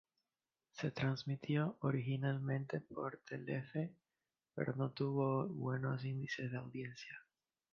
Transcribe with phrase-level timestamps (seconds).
[0.71, 3.93] Se transmitió originalmente por Telefe
[4.55, 7.23] pero no tuvo buenos índices de audiencia.